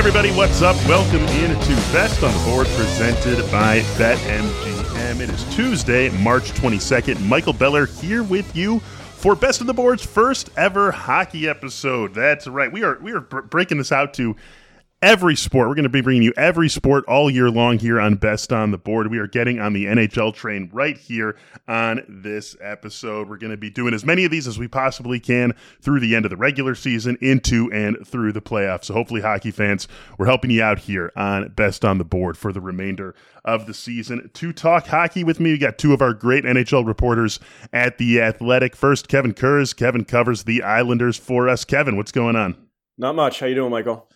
Everybody, 0.00 0.30
what's 0.30 0.62
up? 0.62 0.76
Welcome 0.88 1.20
in 1.20 1.50
to 1.50 1.74
Best 1.92 2.22
on 2.22 2.32
the 2.32 2.50
Board 2.50 2.66
presented 2.68 3.38
by 3.52 3.80
BetMGM. 3.98 5.20
It 5.20 5.28
is 5.28 5.54
Tuesday, 5.54 6.08
March 6.22 6.52
22nd. 6.52 7.20
Michael 7.28 7.52
Beller 7.52 7.84
here 7.84 8.22
with 8.22 8.56
you 8.56 8.78
for 8.80 9.36
Best 9.36 9.60
on 9.60 9.66
the 9.66 9.74
Board's 9.74 10.02
first 10.02 10.48
ever 10.56 10.90
hockey 10.90 11.50
episode. 11.50 12.14
That's 12.14 12.46
right. 12.46 12.72
We 12.72 12.82
are 12.82 12.98
we 13.02 13.12
are 13.12 13.20
br- 13.20 13.42
breaking 13.42 13.76
this 13.76 13.92
out 13.92 14.14
to 14.14 14.34
every 15.02 15.34
sport. 15.34 15.68
We're 15.68 15.74
going 15.74 15.84
to 15.84 15.88
be 15.88 16.02
bringing 16.02 16.22
you 16.22 16.32
every 16.36 16.68
sport 16.68 17.04
all 17.06 17.30
year 17.30 17.50
long 17.50 17.78
here 17.78 17.98
on 17.98 18.16
Best 18.16 18.52
on 18.52 18.70
the 18.70 18.78
Board. 18.78 19.10
We 19.10 19.18
are 19.18 19.26
getting 19.26 19.58
on 19.58 19.72
the 19.72 19.86
NHL 19.86 20.34
train 20.34 20.68
right 20.72 20.96
here 20.96 21.36
on 21.66 22.04
this 22.08 22.54
episode. 22.60 23.28
We're 23.28 23.38
going 23.38 23.52
to 23.52 23.56
be 23.56 23.70
doing 23.70 23.94
as 23.94 24.04
many 24.04 24.24
of 24.24 24.30
these 24.30 24.46
as 24.46 24.58
we 24.58 24.68
possibly 24.68 25.18
can 25.18 25.54
through 25.80 26.00
the 26.00 26.14
end 26.14 26.26
of 26.26 26.30
the 26.30 26.36
regular 26.36 26.74
season, 26.74 27.16
into 27.20 27.70
and 27.72 27.96
through 28.06 28.32
the 28.32 28.42
playoffs. 28.42 28.84
So 28.84 28.94
hopefully, 28.94 29.22
hockey 29.22 29.50
fans, 29.50 29.88
we're 30.18 30.26
helping 30.26 30.50
you 30.50 30.62
out 30.62 30.80
here 30.80 31.12
on 31.16 31.48
Best 31.48 31.84
on 31.84 31.98
the 31.98 32.04
Board 32.04 32.36
for 32.36 32.52
the 32.52 32.60
remainder 32.60 33.14
of 33.44 33.66
the 33.66 33.74
season. 33.74 34.30
To 34.34 34.52
talk 34.52 34.86
hockey 34.86 35.24
with 35.24 35.40
me, 35.40 35.52
we 35.52 35.58
got 35.58 35.78
two 35.78 35.94
of 35.94 36.02
our 36.02 36.12
great 36.12 36.44
NHL 36.44 36.86
reporters 36.86 37.40
at 37.72 37.96
The 37.96 38.20
Athletic. 38.20 38.76
First, 38.76 39.08
Kevin 39.08 39.32
Kurz. 39.32 39.72
Kevin 39.72 40.04
covers 40.04 40.44
the 40.44 40.62
Islanders 40.62 41.16
for 41.16 41.48
us. 41.48 41.64
Kevin, 41.64 41.96
what's 41.96 42.12
going 42.12 42.36
on? 42.36 42.54
Not 42.98 43.14
much. 43.14 43.40
How 43.40 43.46
you 43.46 43.54
doing, 43.54 43.70
Michael? 43.70 44.10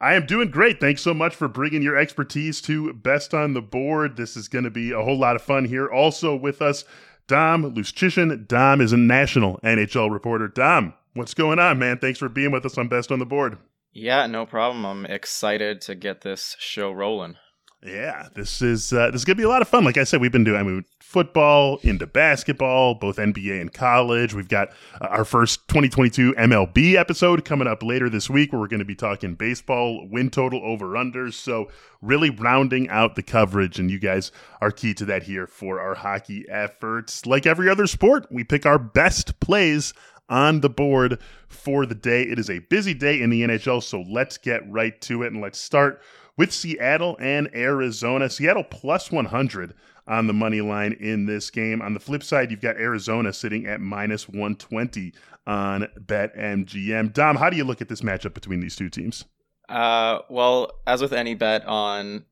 I 0.00 0.14
am 0.14 0.26
doing 0.26 0.50
great. 0.50 0.78
Thanks 0.78 1.00
so 1.00 1.14
much 1.14 1.34
for 1.34 1.48
bringing 1.48 1.80
your 1.80 1.96
expertise 1.96 2.60
to 2.62 2.92
Best 2.92 3.32
on 3.32 3.54
the 3.54 3.62
Board. 3.62 4.16
This 4.16 4.36
is 4.36 4.46
going 4.46 4.64
to 4.64 4.70
be 4.70 4.92
a 4.92 5.02
whole 5.02 5.18
lot 5.18 5.36
of 5.36 5.42
fun 5.42 5.64
here. 5.64 5.86
Also 5.86 6.36
with 6.36 6.60
us, 6.60 6.84
Dom 7.26 7.74
Luszczyszyn. 7.74 8.46
Dom 8.46 8.80
is 8.82 8.92
a 8.92 8.98
national 8.98 9.58
NHL 9.64 10.12
reporter. 10.12 10.48
Dom, 10.48 10.92
what's 11.14 11.32
going 11.32 11.58
on, 11.58 11.78
man? 11.78 11.98
Thanks 11.98 12.18
for 12.18 12.28
being 12.28 12.50
with 12.50 12.66
us 12.66 12.76
on 12.76 12.88
Best 12.88 13.10
on 13.10 13.18
the 13.18 13.26
Board. 13.26 13.56
Yeah, 13.92 14.26
no 14.26 14.44
problem. 14.44 14.84
I'm 14.84 15.06
excited 15.06 15.80
to 15.82 15.94
get 15.94 16.20
this 16.20 16.56
show 16.58 16.92
rolling. 16.92 17.36
Yeah, 17.84 18.28
this 18.34 18.62
is 18.62 18.92
uh, 18.92 19.10
this 19.10 19.20
is 19.20 19.24
gonna 19.24 19.36
be 19.36 19.42
a 19.42 19.48
lot 19.48 19.62
of 19.62 19.68
fun. 19.68 19.84
Like 19.84 19.96
I 19.96 20.04
said, 20.04 20.20
we've 20.20 20.32
been 20.32 20.44
doing 20.44 20.58
I 20.58 20.62
mean, 20.62 20.84
football 20.98 21.78
into 21.82 22.06
basketball, 22.06 22.94
both 22.94 23.16
NBA 23.16 23.60
and 23.60 23.72
college. 23.72 24.34
We've 24.34 24.48
got 24.48 24.70
uh, 25.00 25.06
our 25.06 25.24
first 25.24 25.68
2022 25.68 26.34
MLB 26.34 26.94
episode 26.94 27.44
coming 27.44 27.68
up 27.68 27.82
later 27.82 28.10
this 28.10 28.28
week, 28.28 28.52
where 28.52 28.60
we're 28.60 28.66
going 28.66 28.80
to 28.80 28.84
be 28.84 28.96
talking 28.96 29.34
baseball, 29.34 30.08
win 30.10 30.30
total 30.30 30.60
over 30.64 30.88
unders. 30.88 31.34
So 31.34 31.70
really 32.00 32.30
rounding 32.30 32.88
out 32.88 33.14
the 33.14 33.22
coverage, 33.22 33.78
and 33.78 33.90
you 33.90 33.98
guys 33.98 34.32
are 34.60 34.70
key 34.70 34.92
to 34.94 35.04
that 35.04 35.22
here 35.22 35.46
for 35.46 35.80
our 35.80 35.94
hockey 35.94 36.44
efforts. 36.48 37.24
Like 37.24 37.46
every 37.46 37.68
other 37.68 37.86
sport, 37.86 38.26
we 38.30 38.42
pick 38.42 38.66
our 38.66 38.78
best 38.78 39.38
plays 39.38 39.94
on 40.28 40.60
the 40.60 40.70
board 40.70 41.20
for 41.48 41.86
the 41.86 41.94
day. 41.94 42.22
It 42.22 42.38
is 42.38 42.50
a 42.50 42.58
busy 42.58 42.94
day 42.94 43.20
in 43.20 43.30
the 43.30 43.42
NHL, 43.42 43.82
so 43.82 44.02
let's 44.10 44.38
get 44.38 44.68
right 44.68 45.00
to 45.02 45.22
it 45.22 45.32
and 45.32 45.40
let's 45.40 45.60
start 45.60 46.02
with 46.36 46.52
Seattle 46.52 47.16
and 47.20 47.48
Arizona. 47.54 48.28
Seattle 48.30 48.64
plus 48.64 49.10
100 49.10 49.74
on 50.06 50.26
the 50.26 50.32
money 50.32 50.60
line 50.60 50.92
in 50.92 51.26
this 51.26 51.50
game. 51.50 51.82
On 51.82 51.94
the 51.94 52.00
flip 52.00 52.22
side, 52.22 52.50
you've 52.50 52.60
got 52.60 52.76
Arizona 52.76 53.32
sitting 53.32 53.66
at 53.66 53.80
minus 53.80 54.28
120 54.28 55.12
on 55.46 55.88
BetMGM. 55.98 57.12
Dom, 57.12 57.36
how 57.36 57.50
do 57.50 57.56
you 57.56 57.64
look 57.64 57.80
at 57.80 57.88
this 57.88 58.02
matchup 58.02 58.34
between 58.34 58.60
these 58.60 58.76
two 58.76 58.88
teams? 58.88 59.24
Uh, 59.68 60.20
well, 60.30 60.70
as 60.86 61.02
with 61.02 61.12
any 61.12 61.34
bet 61.34 61.66
on 61.66 62.24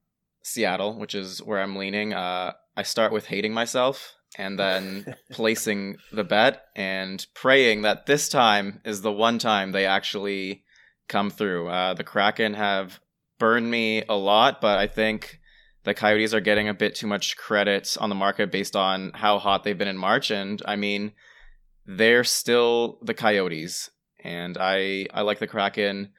Seattle, 0.42 0.98
which 0.98 1.14
is 1.14 1.42
where 1.42 1.60
I'm 1.60 1.76
leaning, 1.76 2.12
uh, 2.12 2.52
I 2.76 2.82
start 2.82 3.12
with 3.12 3.26
hating 3.26 3.52
myself 3.52 4.14
and 4.36 4.58
then 4.58 5.14
placing 5.32 5.96
the 6.12 6.24
bet 6.24 6.64
and 6.76 7.24
praying 7.34 7.82
that 7.82 8.06
this 8.06 8.28
time 8.28 8.80
is 8.84 9.00
the 9.00 9.12
one 9.12 9.38
time 9.38 9.72
they 9.72 9.86
actually 9.86 10.64
come 11.08 11.30
through. 11.30 11.68
Uh, 11.68 11.94
the 11.94 12.04
Kraken 12.04 12.54
have 12.54 13.00
burned 13.38 13.70
me 13.70 14.04
a 14.08 14.14
lot, 14.14 14.60
but 14.60 14.78
I 14.78 14.86
think 14.86 15.40
the 15.84 15.94
Coyotes 15.94 16.34
are 16.34 16.40
getting 16.40 16.68
a 16.68 16.74
bit 16.74 16.94
too 16.94 17.06
much 17.06 17.36
credit 17.36 17.96
on 18.00 18.08
the 18.08 18.14
market 18.14 18.50
based 18.50 18.74
on 18.74 19.12
how 19.14 19.38
hot 19.38 19.64
they've 19.64 19.76
been 19.76 19.88
in 19.88 19.98
March. 19.98 20.30
And 20.30 20.62
I 20.64 20.76
mean, 20.76 21.12
they're 21.86 22.24
still 22.24 22.98
the 23.02 23.14
Coyotes, 23.14 23.90
and 24.22 24.56
I 24.58 25.06
I 25.12 25.22
like 25.22 25.38
the 25.38 25.46
Kraken 25.46 26.12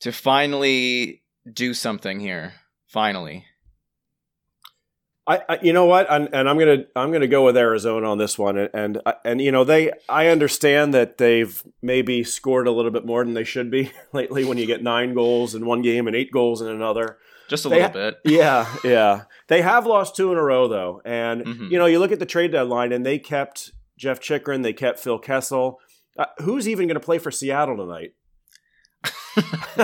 to 0.00 0.12
finally 0.12 1.22
do 1.50 1.74
something 1.74 2.20
here. 2.20 2.54
Finally. 2.86 3.44
I, 5.26 5.40
I, 5.48 5.58
you 5.62 5.72
know 5.72 5.86
what, 5.86 6.06
and, 6.10 6.28
and, 6.32 6.48
I'm 6.48 6.58
gonna 6.58 6.84
I'm 6.96 7.12
gonna 7.12 7.28
go 7.28 7.44
with 7.44 7.56
Arizona 7.56 8.10
on 8.10 8.18
this 8.18 8.36
one, 8.36 8.58
and, 8.58 8.70
and 8.74 9.02
and 9.24 9.40
you 9.40 9.52
know 9.52 9.62
they 9.62 9.92
I 10.08 10.26
understand 10.28 10.92
that 10.94 11.18
they've 11.18 11.62
maybe 11.80 12.24
scored 12.24 12.66
a 12.66 12.72
little 12.72 12.90
bit 12.90 13.06
more 13.06 13.24
than 13.24 13.34
they 13.34 13.44
should 13.44 13.70
be 13.70 13.92
lately 14.12 14.44
when 14.44 14.58
you 14.58 14.66
get 14.66 14.82
nine 14.82 15.14
goals 15.14 15.54
in 15.54 15.64
one 15.64 15.80
game 15.80 16.08
and 16.08 16.16
eight 16.16 16.32
goals 16.32 16.60
in 16.60 16.66
another. 16.68 17.18
Just 17.48 17.66
a 17.66 17.68
they 17.68 17.76
little 17.76 17.92
bit. 17.92 18.18
yeah, 18.24 18.66
yeah. 18.82 19.22
They 19.48 19.62
have 19.62 19.86
lost 19.86 20.16
two 20.16 20.32
in 20.32 20.38
a 20.38 20.42
row 20.42 20.66
though, 20.66 21.00
and 21.04 21.44
Mhm. 21.44 21.70
you 21.70 21.78
know 21.78 21.86
you 21.86 22.00
look 22.00 22.12
at 22.12 22.18
the 22.18 22.26
trade 22.26 22.50
deadline, 22.50 22.92
and 22.92 23.06
they 23.06 23.18
kept 23.20 23.70
Jeff 23.96 24.18
Chychrun, 24.20 24.62
they 24.62 24.72
kept 24.72 24.98
Phil 24.98 25.18
Kessel. 25.20 25.78
Uh, 26.18 26.26
who's 26.38 26.68
even 26.68 26.86
going 26.88 26.94
to 26.94 27.00
play 27.00 27.18
for 27.18 27.30
Seattle 27.30 27.76
tonight? 27.76 28.12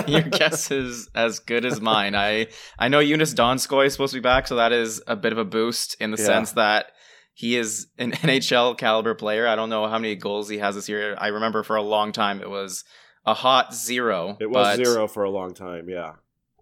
Your 0.07 0.21
guess 0.21 0.69
is 0.71 1.09
as 1.15 1.39
good 1.39 1.65
as 1.65 1.81
mine. 1.81 2.15
I 2.15 2.47
I 2.77 2.87
know 2.87 2.99
Joonas 2.99 3.33
Donskoi 3.33 3.85
is 3.87 3.93
supposed 3.93 4.13
to 4.13 4.19
be 4.19 4.23
back, 4.23 4.47
so 4.47 4.55
that 4.55 4.71
is 4.71 5.01
a 5.07 5.15
bit 5.15 5.31
of 5.31 5.37
a 5.37 5.45
boost 5.45 5.95
in 5.99 6.11
the 6.11 6.17
Yeah. 6.17 6.25
sense 6.25 6.51
that 6.53 6.91
he 7.33 7.55
is 7.57 7.87
an 7.97 8.11
NHL 8.23 8.77
caliber 8.77 9.15
player. 9.15 9.47
I 9.47 9.55
don't 9.55 9.69
know 9.69 9.87
how 9.87 9.97
many 9.97 10.15
goals 10.15 10.49
he 10.49 10.59
has 10.59 10.75
this 10.75 10.87
year. 10.89 11.15
I 11.17 11.27
remember 11.27 11.63
for 11.63 11.75
a 11.75 11.81
long 11.81 12.11
time 12.11 12.41
it 12.41 12.49
was 12.49 12.83
a 13.25 13.33
hot 13.33 13.73
zero. 13.73 14.37
It 14.39 14.49
was 14.49 14.77
zero 14.77 15.07
for 15.07 15.23
a 15.23 15.29
long 15.29 15.53
time. 15.53 15.89
Yeah. 15.89 16.13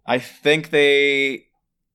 I 0.06 0.18
think 0.18 0.70
they 0.70 1.44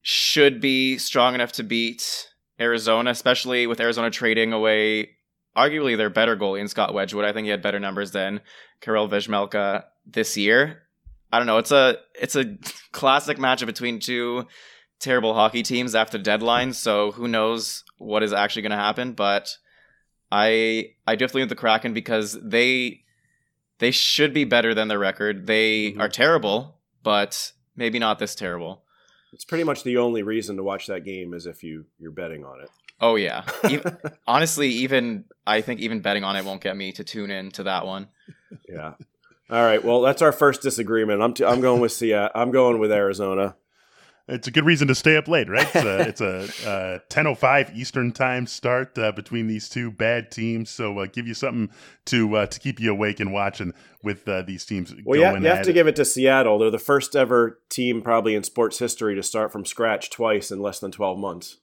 should 0.01 0.62
be 0.62 0.97
strong 0.97 1.34
enough 1.34 1.53
to 1.53 1.63
beat 1.63 2.28
Arizona, 2.59 3.09
especially 3.09 3.66
with 3.68 3.80
Arizona 3.80 4.12
trading 4.12 4.53
away 4.53 5.09
arguably 5.57 5.95
their 5.97 6.09
better 6.09 6.35
goalie 6.35 6.59
in 6.62 6.68
Scott 6.68 6.94
Wedgewood. 6.94 7.25
I 7.25 7.31
think 7.34 7.45
he 7.45 7.51
had 7.51 7.62
better 7.62 7.80
numbers 7.80 8.12
than 8.12 8.41
Karel 8.81 9.07
Vejmelka 9.07 9.84
this 10.06 10.38
year. 10.38 10.84
I 11.31 11.38
don't 11.40 11.47
know. 11.47 11.58
It's 11.58 11.72
a 11.72 11.97
it's 12.19 12.36
a 12.36 12.58
classic 12.91 13.38
matchup 13.38 13.66
between 13.68 14.00
two 14.00 14.47
terrible 15.00 15.34
hockey 15.34 15.64
teams 15.64 15.96
after 15.96 16.18
deadline. 16.18 16.74
So 16.74 17.12
who 17.12 17.28
knows 17.28 17.84
what 17.97 18.24
is 18.24 18.31
actually 18.34 18.62
going 18.63 18.72
to 18.72 18.78
happen? 18.78 19.13
But 19.13 19.58
I 20.31 20.92
I 21.08 21.16
definitely 21.16 21.42
with 21.44 21.50
the 21.50 21.56
Kraken 21.56 21.94
because 21.94 22.38
they 22.42 23.02
they 23.80 23.92
should 23.92 24.34
be 24.34 24.44
better 24.46 24.74
than 24.74 24.88
their 24.88 25.00
record. 25.00 25.47
They 25.47 25.92
Mhm. 25.94 26.00
are 26.00 26.09
terrible, 26.09 26.80
but 27.02 27.52
maybe 27.75 28.00
not 28.00 28.19
this 28.19 28.36
terrible. 28.36 28.84
It's 29.34 29.46
pretty 29.46 29.63
much 29.63 29.84
the 29.84 29.97
only 29.97 30.22
reason 30.22 30.58
to 30.58 30.63
watch 30.63 30.86
that 30.88 31.03
game 31.03 31.34
is 31.34 31.46
if 31.47 31.63
you 31.63 31.86
you're 32.00 32.12
betting 32.12 32.46
on 32.46 32.62
it. 32.62 32.69
Oh 33.02 33.16
yeah. 33.16 33.44
Even, 33.69 33.97
honestly, 34.28 34.69
even 34.69 35.25
I 35.46 35.62
think 35.62 35.80
even 35.81 36.00
betting 36.02 36.24
on 36.24 36.36
it 36.36 36.46
won't 36.46 36.62
get 36.62 36.78
me 36.78 36.92
to 36.94 37.03
tune 37.03 37.31
in 37.31 37.50
to 37.52 37.63
that 37.63 37.86
one. 37.86 38.08
Yeah. 38.69 38.94
All 39.53 39.64
right. 39.64 39.84
Well, 39.86 40.02
that's 40.02 40.24
our 40.24 40.31
first 40.31 40.64
disagreement. 40.64 41.22
I'm 41.22 41.36
t- 41.36 41.46
I'm 41.46 41.62
going 41.62 41.80
with 41.80 41.91
Seattle. 41.91 42.31
I'm 42.34 42.50
going 42.50 42.80
with 42.80 42.91
Arizona. 42.91 43.56
It's 44.28 44.47
a 44.47 44.52
good 44.52 44.66
reason 44.66 44.88
to 44.88 44.96
stay 44.96 45.16
up 45.16 45.28
late, 45.28 45.47
right? 45.47 45.68
It's 45.75 45.86
a, 45.86 46.00
it's 46.08 46.22
a 46.66 46.69
uh, 46.69 47.00
10.05 47.09 47.75
Eastern 47.75 48.12
time 48.13 48.47
start 48.47 48.97
uh, 48.97 49.12
between 49.12 49.46
these 49.46 49.69
two 49.69 49.92
bad 49.92 50.31
teams. 50.31 50.72
So 50.72 50.97
uh, 50.97 51.06
give 51.06 51.28
you 51.28 51.36
something 51.36 51.69
to 52.06 52.36
uh, 52.38 52.46
to 52.47 52.59
keep 52.59 52.80
you 52.80 52.90
awake 52.90 53.19
and 53.19 53.31
watching 53.31 53.74
with 54.02 54.28
uh, 54.28 54.42
these 54.42 54.66
teams 54.66 54.92
Well, 55.06 55.19
yeah, 55.19 55.38
you 55.38 55.46
have 55.46 55.62
to 55.66 55.69
it. 55.69 55.74
give 55.74 55.86
it 55.86 55.96
to 55.97 56.06
Seattle. 56.06 56.58
They're 56.58 56.72
the 56.72 56.80
first 56.80 57.16
ever 57.16 57.60
team, 57.69 58.01
probably 58.01 58.33
in 58.33 58.42
sports 58.44 58.80
history, 58.80 59.13
to 59.13 59.22
start 59.22 59.51
from 59.51 59.66
scratch 59.66 60.10
twice 60.10 60.50
in 60.50 60.62
less 60.62 60.80
than 60.80 60.92
12 60.92 61.19
months. 61.19 61.57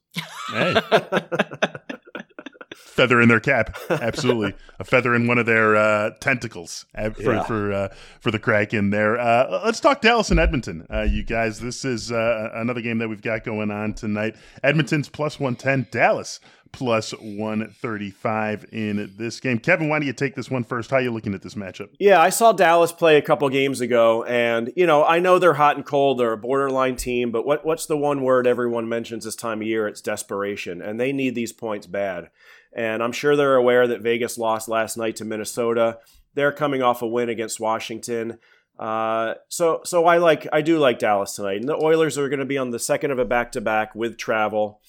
Hey, 0.53 0.75
feather 2.75 3.21
in 3.21 3.29
their 3.29 3.41
cap. 3.41 3.77
Absolutely. 3.91 4.55
a 4.79 4.85
feather 4.85 5.15
in 5.15 5.27
one 5.27 5.39
of 5.39 5.47
their 5.47 5.77
uh, 5.77 6.11
tentacles 6.21 6.87
uh, 6.95 7.11
for 7.11 7.23
Yeah. 7.35 7.43
for, 7.45 7.73
uh, 7.73 7.89
for 8.21 8.31
the 8.31 8.39
Kraken 8.39 8.91
there. 8.91 9.19
Uh, 9.19 9.61
let's 9.65 9.81
talk 9.81 10.01
Dallas 10.01 10.31
and 10.31 10.39
Edmonton. 10.41 10.87
Uh, 10.93 11.03
you 11.03 11.23
guys, 11.23 11.61
this 11.61 11.85
is 11.85 12.13
uh, 12.13 12.51
another 12.55 12.81
game 12.81 12.99
that 12.99 13.09
we've 13.09 13.23
got 13.23 13.45
going 13.45 13.71
on 13.71 13.95
tonight. 13.95 14.37
Edmonton's 14.63 15.09
plus 15.09 15.39
110, 15.41 15.89
Dallas 15.91 16.41
plus 16.73 17.13
135 17.13 18.67
in 18.73 19.13
this 19.17 19.41
game. 19.41 19.59
Kevin, 19.59 19.89
why 19.89 19.99
don't 19.99 20.07
you 20.07 20.13
take 20.13 20.35
this 20.35 20.51
one 20.51 20.65
first? 20.65 20.91
How 20.91 20.97
are 20.97 21.03
you 21.03 21.11
looking 21.11 21.35
at 21.35 21.43
this 21.43 21.55
matchup? 21.55 21.91
Yeah, 21.99 22.21
I 22.21 22.31
saw 22.31 22.53
Dallas 22.53 22.93
play 22.93 23.17
a 23.17 23.23
couple 23.23 23.49
games 23.49 23.81
ago, 23.81 24.25
and 24.25 24.73
you 24.77 24.87
know 24.87 25.05
I 25.05 25.19
know 25.19 25.39
they're 25.39 25.55
hot 25.55 25.77
and 25.77 25.85
cold. 25.85 26.19
They're 26.19 26.33
a 26.33 26.39
borderline 26.39 26.97
team, 26.97 27.31
but 27.31 27.47
what 27.47 27.65
what's 27.65 27.87
the 27.87 27.97
one 27.97 28.23
word 28.23 28.47
everyone 28.47 28.89
mentions 28.89 29.25
this 29.25 29.37
time 29.37 29.61
of 29.61 29.67
year? 29.67 29.87
It's 29.87 30.01
desperation, 30.01 30.81
and 30.83 31.01
they 31.01 31.13
need 31.13 31.35
these 31.35 31.53
points 31.53 31.87
bad. 31.87 32.31
And 32.73 33.03
I'm 33.03 33.13
sure 33.13 33.35
they're 33.35 33.57
aware 33.57 33.87
that 33.89 34.01
Vegas 34.01 34.39
lost 34.39 34.69
last 34.69 34.97
night 34.97 35.17
to 35.17 35.25
Minnesota. 35.25 35.99
They're 36.35 36.53
coming 36.53 36.83
off 36.83 37.03
a 37.03 37.07
win 37.07 37.29
against 37.29 37.59
Washington. 37.59 38.39
Uh, 38.79 39.35
so 39.49 39.83
so 39.85 40.07
I 40.07 40.17
like 40.17 40.47
I 40.53 40.63
do 40.63 40.79
like 40.79 40.99
Dallas 40.99 41.35
tonight. 41.35 41.61
And 41.61 41.69
the 41.69 41.77
Oilers 41.77 42.17
are 42.17 42.29
going 42.29 42.41
to 42.41 42.47
be 42.47 42.59
on 42.59 42.71
the 42.71 42.79
second 42.79 43.11
of 43.11 43.19
a 43.19 43.25
back 43.25 43.53
to 43.53 43.61
back 43.61 43.95
with 43.95 44.17
travel. 44.17 44.81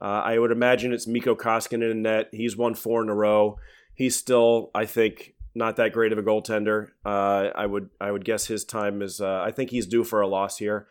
Uh, 0.00 0.22
I 0.24 0.38
would 0.38 0.50
imagine 0.50 0.92
it's 0.92 1.06
Mikko 1.06 1.34
Koskinen 1.34 1.90
in 1.90 2.02
net. 2.02 2.28
He's 2.32 2.56
won 2.56 2.74
four 2.74 3.02
in 3.02 3.08
a 3.08 3.14
row. 3.14 3.58
He's 3.94 4.16
still, 4.16 4.70
I 4.74 4.86
think, 4.86 5.34
not 5.54 5.76
that 5.76 5.92
great 5.92 6.12
of 6.12 6.18
a 6.18 6.22
goaltender. 6.22 6.88
Uh, 7.04 7.50
I 7.54 7.66
would 7.66 7.90
I 8.00 8.10
would 8.10 8.24
guess 8.24 8.46
his 8.46 8.64
time 8.64 9.02
is. 9.02 9.20
Uh, 9.20 9.42
I 9.44 9.50
think 9.50 9.70
he's 9.70 9.86
due 9.86 10.04
for 10.04 10.20
a 10.20 10.28
loss 10.28 10.56
here. 10.58 10.86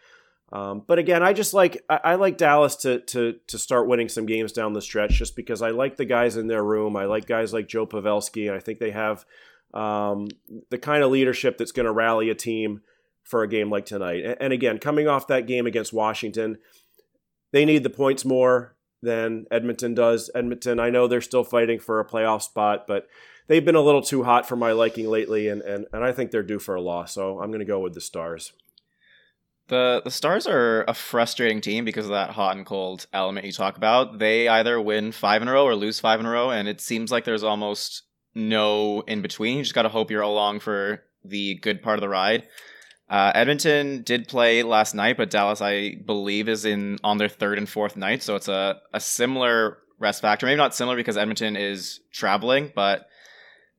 Um, 0.52 0.84
but 0.86 1.00
again, 1.00 1.24
I 1.24 1.34
just 1.34 1.54
like 1.54 1.84
I, 1.90 2.00
I, 2.04 2.16
like 2.16 2.38
Dallas 2.38 2.76
to 2.78 3.00
to 3.00 3.36
to 3.48 3.58
start 3.58 3.88
winning 3.88 4.10
some 4.10 4.26
games 4.26 4.52
down 4.52 4.74
the 4.74 4.82
stretch, 4.82 5.18
just 5.18 5.36
because 5.36 5.62
I 5.62 5.70
like 5.70 5.98
the 5.98 6.06
guys 6.06 6.38
in 6.38 6.48
their 6.48 6.64
room. 6.64 6.96
I 6.96 7.06
like 7.06 7.26
guys 7.28 7.54
like 7.54 7.68
Joe 7.68 7.88
Pavelski, 7.88 8.48
and 8.48 8.56
I 8.56 8.60
think 8.60 8.80
they 8.80 8.92
have 8.92 9.26
um, 9.74 10.28
the 10.70 10.78
kind 10.78 11.04
of 11.04 11.12
leadership 11.12 11.58
that's 11.58 11.72
going 11.72 11.86
to 11.86 11.92
rally 11.92 12.30
a 12.30 12.36
team 12.36 12.82
for 13.24 13.44
a 13.44 13.48
game 13.48 13.70
like 13.70 13.86
tonight. 13.86 14.26
And, 14.26 14.38
and 14.40 14.54
again, 14.54 14.80
coming 14.80 15.08
off 15.08 15.28
that 15.28 15.46
game 15.46 15.68
against 15.68 15.94
Washington, 15.94 16.58
they 17.52 17.64
need 17.64 17.84
the 17.84 17.90
points 17.92 18.26
more 18.26 18.76
than 19.02 19.46
Edmonton 19.52 19.94
does. 19.94 20.30
Edmonton, 20.36 20.80
I 20.80 20.90
know 20.90 21.08
they're 21.08 21.22
still 21.22 21.44
fighting 21.44 21.80
for 21.80 22.00
a 22.00 22.06
playoff 22.06 22.42
spot, 22.42 22.86
but 22.88 23.08
they've 23.48 23.64
been 23.64 23.76
a 23.76 23.82
little 23.82 24.02
too 24.02 24.24
hot 24.24 24.48
for 24.48 24.56
my 24.56 24.72
liking 24.72 25.10
lately, 25.10 25.48
and 25.48 25.62
and, 25.62 25.86
and 25.92 26.04
I 26.04 26.12
think 26.12 26.32
they're 26.32 26.44
due 26.44 26.60
for 26.60 26.76
a 26.76 26.82
loss. 26.82 27.14
So 27.14 27.40
I'm 27.42 27.50
going 27.50 27.60
to 27.60 27.66
go 27.66 27.80
with 27.80 27.94
the 27.94 28.02
Stars. 28.02 28.54
The 29.68 30.02
the 30.04 30.12
Stars 30.12 30.48
are 30.48 30.84
a 30.88 30.94
frustrating 30.94 31.62
team 31.62 31.86
because 31.86 32.06
of 32.06 32.12
that 32.12 32.32
hot 32.32 32.58
and 32.58 32.66
cold 32.66 33.06
element 33.14 33.46
you 33.46 33.52
talk 33.52 33.78
about. 33.78 34.20
They 34.20 34.48
either 34.48 34.82
win 34.82 35.12
five 35.12 35.42
in 35.42 35.48
a 35.48 35.54
row 35.54 35.66
or 35.66 35.76
lose 35.76 36.00
five 36.00 36.20
in 36.20 36.26
a 36.26 36.32
row, 36.32 36.52
and 36.52 36.68
it 36.68 36.82
seems 36.82 37.12
like 37.12 37.26
there's 37.26 37.44
almost 37.44 38.04
no 38.34 39.02
in 39.02 39.22
between. 39.22 39.58
You 39.58 39.64
just 39.64 39.76
got 39.76 39.84
to 39.84 39.90
hope 39.90 40.12
you're 40.12 40.22
along 40.22 40.62
for 40.62 41.04
the 41.24 41.56
good 41.56 41.82
part 41.82 41.98
of 41.98 42.02
the 42.02 42.10
ride. 42.10 42.44
Uh, 43.10 43.32
Edmonton 43.34 44.04
did 44.04 44.28
play 44.28 44.62
last 44.62 44.94
night, 44.94 45.18
but 45.18 45.32
Dallas, 45.32 45.62
I 45.62 45.96
believe, 45.96 46.48
is 46.48 46.64
in 46.64 47.00
on 47.04 47.18
their 47.18 47.30
third 47.30 47.58
and 47.58 47.68
fourth 47.68 47.98
night, 47.98 48.22
so 48.22 48.36
it's 48.36 48.48
a 48.48 48.80
a 48.94 49.00
similar 49.00 49.80
rest 49.98 50.22
factor. 50.22 50.46
Maybe 50.46 50.58
not 50.58 50.76
similar 50.76 50.96
because 50.96 51.18
Edmonton 51.18 51.56
is 51.56 52.00
traveling, 52.12 52.72
but 52.76 53.08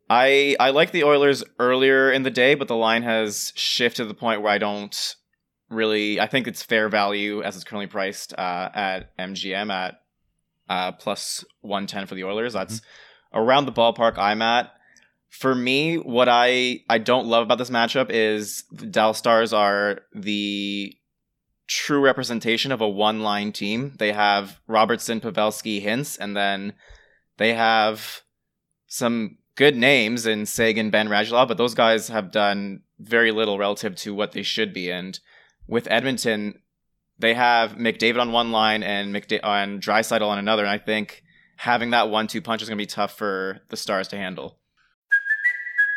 I 0.08 0.56
I 0.58 0.70
like 0.70 0.90
the 0.90 1.04
Oilers 1.04 1.44
earlier 1.60 2.10
in 2.10 2.24
the 2.24 2.30
day, 2.30 2.56
but 2.56 2.66
the 2.66 2.76
line 2.76 3.04
has 3.04 3.52
shifted 3.54 4.02
to 4.02 4.08
the 4.08 4.14
point 4.14 4.42
where 4.42 4.52
I 4.52 4.58
don't 4.58 5.14
really. 5.68 6.18
I 6.18 6.26
think 6.26 6.48
it's 6.48 6.64
fair 6.64 6.88
value 6.88 7.42
as 7.42 7.54
it's 7.54 7.64
currently 7.64 7.86
priced 7.86 8.32
uh, 8.36 8.70
at 8.74 9.16
MGM 9.16 9.72
at 9.72 10.00
uh, 10.68 10.92
plus 10.92 11.44
one 11.60 11.86
ten 11.86 12.06
for 12.06 12.16
the 12.16 12.24
Oilers. 12.24 12.54
That's 12.54 12.80
mm-hmm. 12.80 13.38
around 13.38 13.66
the 13.66 13.72
ballpark 13.72 14.18
I'm 14.18 14.42
at. 14.42 14.72
For 15.30 15.54
me, 15.54 15.96
what 15.96 16.28
I 16.28 16.80
I 16.88 16.98
don't 16.98 17.26
love 17.26 17.44
about 17.44 17.58
this 17.58 17.70
matchup 17.70 18.10
is 18.10 18.64
the 18.70 18.86
Dallas 18.86 19.18
Stars 19.18 19.52
are 19.52 20.00
the 20.14 20.94
true 21.66 22.00
representation 22.00 22.72
of 22.72 22.80
a 22.80 22.88
one 22.88 23.22
line 23.22 23.52
team. 23.52 23.94
They 23.98 24.12
have 24.12 24.60
Robertson, 24.66 25.20
Pavelski, 25.20 25.82
Hintz, 25.84 26.18
and 26.18 26.36
then 26.36 26.74
they 27.36 27.54
have 27.54 28.22
some 28.88 29.38
good 29.54 29.76
names 29.76 30.26
in 30.26 30.46
Seguin, 30.46 30.90
Benn 30.90 31.08
Radulov, 31.08 31.48
but 31.48 31.58
those 31.58 31.74
guys 31.74 32.08
have 32.08 32.32
done 32.32 32.82
very 32.98 33.30
little 33.30 33.56
relative 33.56 33.94
to 33.96 34.14
what 34.14 34.32
they 34.32 34.42
should 34.42 34.74
be. 34.74 34.90
And 34.90 35.18
with 35.66 35.90
Edmonton, 35.90 36.60
they 37.18 37.34
have 37.34 37.72
McDavid 37.72 38.20
on 38.20 38.32
one 38.32 38.50
line 38.50 38.82
and 38.82 39.14
McDa- 39.14 39.44
on 39.44 39.80
Draisaitl 39.80 40.26
on 40.26 40.38
another. 40.38 40.64
And 40.64 40.70
I 40.70 40.78
think 40.78 41.22
having 41.56 41.90
that 41.90 42.10
one-two 42.10 42.42
punch 42.42 42.62
is 42.62 42.68
going 42.68 42.78
to 42.78 42.82
be 42.82 42.86
tough 42.86 43.16
for 43.16 43.60
the 43.68 43.76
Stars 43.76 44.08
to 44.08 44.16
handle. 44.16 44.58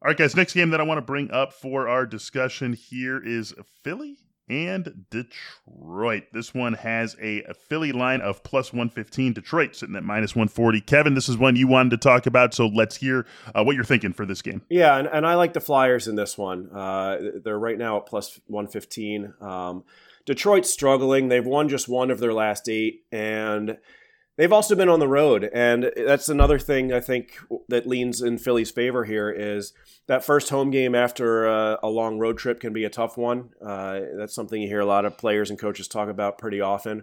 All 0.00 0.06
right, 0.06 0.16
guys, 0.16 0.36
next 0.36 0.54
game 0.54 0.70
that 0.70 0.80
I 0.80 0.84
want 0.84 0.98
to 0.98 1.02
bring 1.02 1.32
up 1.32 1.52
for 1.52 1.88
our 1.88 2.06
discussion 2.06 2.72
here 2.72 3.20
is 3.20 3.52
Philly 3.82 4.18
and 4.48 5.06
Detroit. 5.10 6.22
This 6.32 6.54
one 6.54 6.74
has 6.74 7.16
a, 7.20 7.42
Philly 7.68 7.90
line 7.90 8.20
of 8.20 8.44
plus 8.44 8.72
115, 8.72 9.32
Detroit 9.32 9.74
sitting 9.74 9.96
at 9.96 10.04
minus 10.04 10.36
140. 10.36 10.82
Kevin, 10.82 11.14
this 11.14 11.28
is 11.28 11.36
one 11.36 11.56
you 11.56 11.66
wanted 11.66 11.90
to 11.90 11.96
talk 11.96 12.26
about, 12.26 12.54
so 12.54 12.68
let's 12.68 12.94
hear 12.94 13.26
uh, 13.52 13.64
what 13.64 13.74
you're 13.74 13.82
thinking 13.82 14.12
for 14.12 14.24
this 14.24 14.40
game. 14.40 14.62
Yeah, 14.70 14.96
and, 14.98 15.08
and 15.08 15.26
I 15.26 15.34
like 15.34 15.52
the 15.52 15.60
Flyers 15.60 16.06
in 16.06 16.14
this 16.14 16.38
one. 16.38 16.70
Uh, 16.70 17.32
they're 17.42 17.58
right 17.58 17.76
now 17.76 17.96
at 17.96 18.06
plus 18.06 18.38
115. 18.46 19.34
Um, 19.40 19.82
Detroit's 20.26 20.70
struggling. 20.70 21.26
They've 21.26 21.44
won 21.44 21.68
just 21.68 21.88
one 21.88 22.12
of 22.12 22.20
their 22.20 22.32
last 22.32 22.68
eight, 22.68 23.02
and 23.10 23.78
They've 24.38 24.52
also 24.52 24.76
been 24.76 24.88
on 24.88 25.00
the 25.00 25.08
road, 25.08 25.50
and 25.52 25.90
that's 25.96 26.28
another 26.28 26.60
thing 26.60 26.92
I 26.92 27.00
think 27.00 27.40
that 27.66 27.88
leans 27.88 28.22
in 28.22 28.38
Philly's 28.38 28.70
favor 28.70 29.04
here 29.04 29.32
is 29.32 29.72
that 30.06 30.24
first 30.24 30.50
home 30.50 30.70
game 30.70 30.94
after 30.94 31.44
a, 31.46 31.80
a 31.82 31.88
long 31.88 32.20
road 32.20 32.38
trip 32.38 32.60
can 32.60 32.72
be 32.72 32.84
a 32.84 32.88
tough 32.88 33.16
one. 33.16 33.50
Uh, 33.60 33.98
that's 34.16 34.36
something 34.36 34.62
you 34.62 34.68
hear 34.68 34.78
a 34.78 34.86
lot 34.86 35.04
of 35.04 35.18
players 35.18 35.50
and 35.50 35.58
coaches 35.58 35.88
talk 35.88 36.08
about 36.08 36.38
pretty 36.38 36.60
often. 36.60 37.02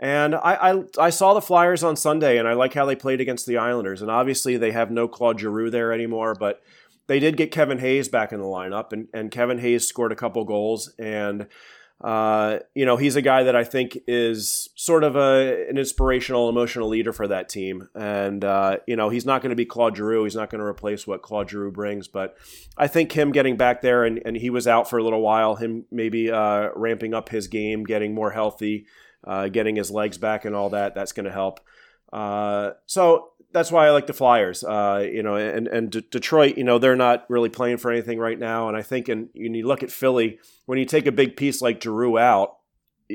And 0.00 0.34
I, 0.34 0.72
I, 0.72 0.82
I 0.98 1.10
saw 1.10 1.32
the 1.32 1.40
Flyers 1.40 1.84
on 1.84 1.94
Sunday, 1.94 2.38
and 2.38 2.48
I 2.48 2.54
like 2.54 2.74
how 2.74 2.86
they 2.86 2.96
played 2.96 3.20
against 3.20 3.46
the 3.46 3.56
Islanders. 3.56 4.02
And 4.02 4.10
obviously, 4.10 4.56
they 4.56 4.72
have 4.72 4.90
no 4.90 5.06
Claude 5.06 5.38
Giroux 5.38 5.70
there 5.70 5.92
anymore, 5.92 6.34
but 6.34 6.60
they 7.06 7.20
did 7.20 7.36
get 7.36 7.52
Kevin 7.52 7.78
Hayes 7.78 8.08
back 8.08 8.32
in 8.32 8.40
the 8.40 8.46
lineup, 8.46 8.92
and, 8.92 9.06
and 9.14 9.30
Kevin 9.30 9.60
Hayes 9.60 9.86
scored 9.86 10.10
a 10.10 10.16
couple 10.16 10.44
goals. 10.44 10.92
And 10.98 11.46
uh, 12.00 12.58
you 12.74 12.84
know, 12.84 12.96
he's 12.96 13.16
a 13.16 13.22
guy 13.22 13.44
that 13.44 13.56
I 13.56 13.64
think 13.64 13.98
is 14.06 14.68
sort 14.74 15.04
of 15.04 15.16
a, 15.16 15.66
an 15.68 15.78
inspirational, 15.78 16.48
emotional 16.48 16.88
leader 16.88 17.12
for 17.12 17.28
that 17.28 17.48
team. 17.48 17.88
And, 17.94 18.44
uh, 18.44 18.78
you 18.86 18.96
know, 18.96 19.08
he's 19.08 19.24
not 19.24 19.42
going 19.42 19.50
to 19.50 19.56
be 19.56 19.64
Claude 19.64 19.96
Giroux. 19.96 20.24
He's 20.24 20.34
not 20.34 20.50
going 20.50 20.58
to 20.58 20.66
replace 20.66 21.06
what 21.06 21.22
Claude 21.22 21.48
Giroux 21.48 21.70
brings. 21.70 22.08
But 22.08 22.36
I 22.76 22.88
think 22.88 23.12
him 23.12 23.32
getting 23.32 23.56
back 23.56 23.80
there, 23.80 24.04
and, 24.04 24.20
and 24.24 24.36
he 24.36 24.50
was 24.50 24.66
out 24.66 24.90
for 24.90 24.98
a 24.98 25.04
little 25.04 25.22
while, 25.22 25.56
him 25.56 25.84
maybe 25.90 26.30
uh, 26.30 26.70
ramping 26.74 27.14
up 27.14 27.28
his 27.28 27.46
game, 27.46 27.84
getting 27.84 28.14
more 28.14 28.32
healthy, 28.32 28.86
uh, 29.26 29.48
getting 29.48 29.76
his 29.76 29.90
legs 29.90 30.18
back 30.18 30.44
and 30.44 30.54
all 30.54 30.70
that, 30.70 30.94
that's 30.94 31.12
going 31.12 31.26
to 31.26 31.32
help. 31.32 31.60
Uh, 32.12 32.72
so 32.86 33.30
that's 33.54 33.70
why 33.70 33.86
I 33.86 33.92
like 33.92 34.08
the 34.08 34.12
Flyers. 34.12 34.64
Uh, 34.64 35.08
you 35.10 35.22
know, 35.22 35.36
and 35.36 35.68
and 35.68 35.90
D- 35.90 36.06
Detroit, 36.10 36.58
you 36.58 36.64
know, 36.64 36.78
they're 36.78 36.96
not 36.96 37.24
really 37.30 37.48
playing 37.48 37.78
for 37.78 37.90
anything 37.90 38.18
right 38.18 38.38
now. 38.38 38.68
And 38.68 38.76
I 38.76 38.82
think, 38.82 39.08
and 39.08 39.30
when 39.34 39.54
you 39.54 39.66
look 39.66 39.82
at 39.82 39.92
Philly, 39.92 40.40
when 40.66 40.78
you 40.78 40.84
take 40.84 41.06
a 41.06 41.12
big 41.12 41.36
piece 41.36 41.62
like 41.62 41.82
Giroux 41.82 42.18
out, 42.18 42.56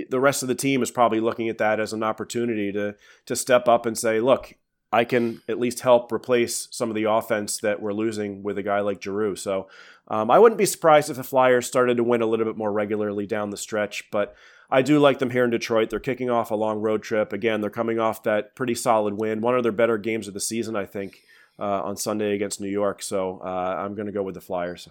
the 0.10 0.20
rest 0.20 0.42
of 0.42 0.48
the 0.48 0.56
team 0.56 0.82
is 0.82 0.92
probably 0.92 1.20
looking 1.20 1.50
at 1.50 1.58
that 1.58 1.82
as 1.82 1.92
an 1.92 2.04
opportunity 2.04 2.72
to 2.72 2.96
to 3.26 3.36
step 3.36 3.68
up 3.68 3.86
and 3.86 3.98
say, 3.98 4.22
look, 4.22 4.56
I 4.94 5.04
can 5.04 5.42
at 5.50 5.60
least 5.60 5.82
help 5.82 6.12
replace 6.12 6.70
some 6.72 6.90
of 6.90 6.96
the 6.96 7.04
offense 7.04 7.60
that 7.60 7.82
we're 7.82 7.94
losing 7.94 8.42
with 8.42 8.58
a 8.58 8.64
guy 8.64 8.80
like 8.80 9.04
Giroux. 9.04 9.36
So 9.36 9.68
um, 10.08 10.32
I 10.32 10.40
wouldn't 10.40 10.58
be 10.58 10.66
surprised 10.66 11.10
if 11.10 11.18
the 11.18 11.24
Flyers 11.24 11.68
started 11.68 11.98
to 11.98 12.04
win 12.04 12.22
a 12.22 12.26
little 12.26 12.46
bit 12.46 12.58
more 12.58 12.72
regularly 12.72 13.28
down 13.28 13.50
the 13.50 13.58
stretch, 13.58 14.10
but. 14.10 14.36
I 14.70 14.82
do 14.82 15.00
like 15.00 15.20
them 15.20 15.32
here 15.32 15.44
in 15.44 15.50
Detroit. 15.50 15.90
They're 15.90 16.00
kicking 16.00 16.30
off 16.30 16.52
a 16.52 16.56
long 16.56 16.80
road 16.80 17.02
trip. 17.02 17.34
Again, 17.34 17.62
they're 17.62 17.70
coming 17.70 18.00
off 18.00 18.24
that 18.24 18.56
pretty 18.56 18.76
solid 18.76 19.16
win, 19.16 19.42
one 19.42 19.56
of 19.56 19.64
their 19.64 19.72
better 19.72 19.98
games 19.98 20.28
of 20.28 20.34
the 20.34 20.40
season, 20.40 20.76
I 20.76 20.86
think, 20.86 21.18
uh, 21.58 21.82
on 21.82 21.98
Sunday 21.98 22.34
against 22.36 22.62
New 22.62 22.70
York. 22.70 23.02
So 23.02 23.42
uh, 23.44 23.48
I'm 23.48 23.96
going 23.96 24.06
to 24.06 24.12
go 24.12 24.22
with 24.22 24.36
the 24.36 24.42
Flyers. 24.42 24.88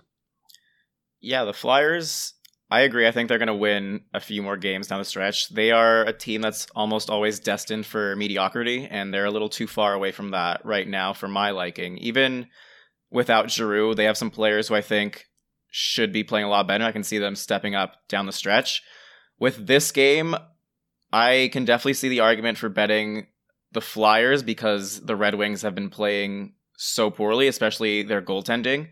Yeah, 1.20 1.44
the 1.44 1.52
Flyers. 1.52 2.34
I 2.70 2.80
agree. 2.80 3.06
I 3.06 3.12
think 3.12 3.28
they're 3.28 3.38
going 3.38 3.46
to 3.46 3.54
win 3.54 4.02
a 4.12 4.20
few 4.20 4.42
more 4.42 4.56
games 4.56 4.88
down 4.88 4.98
the 4.98 5.04
stretch. 5.04 5.48
They 5.48 5.70
are 5.70 6.02
a 6.02 6.12
team 6.12 6.42
that's 6.42 6.66
almost 6.74 7.08
always 7.08 7.40
destined 7.40 7.86
for 7.86 8.14
mediocrity, 8.16 8.86
and 8.90 9.14
they're 9.14 9.24
a 9.24 9.30
little 9.30 9.48
too 9.48 9.66
far 9.66 9.94
away 9.94 10.12
from 10.12 10.32
that 10.32 10.64
right 10.64 10.86
now 10.86 11.14
for 11.14 11.28
my 11.28 11.52
liking. 11.52 11.96
Even 11.98 12.48
without 13.10 13.50
Giroux, 13.50 13.94
they 13.94 14.04
have 14.04 14.18
some 14.18 14.30
players 14.30 14.68
who 14.68 14.74
I 14.74 14.82
think 14.82 15.24
should 15.70 16.12
be 16.12 16.24
playing 16.24 16.44
a 16.44 16.50
lot 16.50 16.68
better. 16.68 16.84
I 16.84 16.92
can 16.92 17.04
see 17.04 17.18
them 17.18 17.36
stepping 17.36 17.74
up 17.74 17.94
down 18.08 18.26
the 18.26 18.32
stretch. 18.32 18.82
With 19.38 19.66
this 19.66 19.92
game, 19.92 20.34
I 21.12 21.50
can 21.52 21.64
definitely 21.64 21.94
see 21.94 22.08
the 22.08 22.20
argument 22.20 22.58
for 22.58 22.68
betting 22.68 23.26
the 23.72 23.80
Flyers 23.80 24.42
because 24.42 25.00
the 25.00 25.16
Red 25.16 25.34
Wings 25.34 25.62
have 25.62 25.74
been 25.74 25.90
playing 25.90 26.54
so 26.76 27.10
poorly, 27.10 27.48
especially 27.48 28.02
their 28.02 28.22
goaltending. 28.22 28.88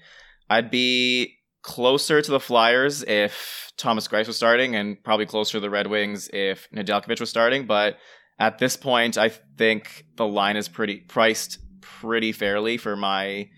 I'd 0.49 0.71
be 0.71 1.38
closer 1.62 2.23
to 2.23 2.31
the 2.31 2.41
Flyers 2.41 3.03
if 3.03 3.73
Thomas 3.76 4.07
Greiss 4.09 4.26
was 4.26 4.37
starting, 4.37 4.75
and 4.76 5.03
probably 5.03 5.26
closer 5.26 5.53
to 5.53 5.61
the 5.61 5.71
Red 5.71 5.88
Wings 5.88 6.31
if 6.33 6.69
Nedeljkovic 6.71 7.21
was 7.21 7.31
starting. 7.31 7.67
But 7.67 7.97
at 8.38 8.59
this 8.59 8.76
point, 8.76 9.19
I 9.19 9.31
think 9.31 10.07
the 10.17 10.26
line 10.26 10.57
is 10.57 10.69
pretty 10.69 10.99
priced 10.99 11.59
pretty 11.81 12.33
fairly 12.33 12.76
for 12.76 12.97
my 12.97 13.49